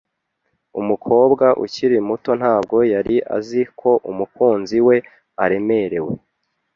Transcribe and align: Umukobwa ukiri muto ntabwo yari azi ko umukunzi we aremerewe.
Umukobwa 0.79 1.45
ukiri 1.63 1.97
muto 2.07 2.31
ntabwo 2.39 2.77
yari 2.93 3.15
azi 3.37 3.61
ko 3.79 3.91
umukunzi 4.11 4.77
we 4.87 4.95
aremerewe. 5.43 6.13